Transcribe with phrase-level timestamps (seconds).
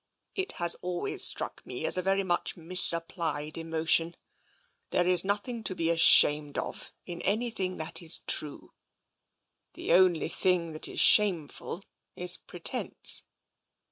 [0.33, 4.15] It has always struck me as a very much misapplied emotion.
[4.89, 8.73] There is nothing to be ashamed of in anything that is true.
[9.75, 11.83] The only thing that is shameful
[12.15, 13.25] is pretence.